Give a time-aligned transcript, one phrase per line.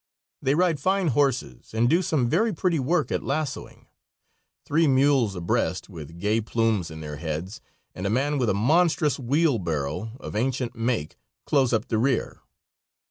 [0.41, 3.85] They ride fine horses, and do some very pretty work at lassoing.
[4.65, 7.61] Three mules abreast, with gay plumes in their heads,
[7.93, 12.41] and a man with a monstrous wheelbarrow of ancient make, close up the rear.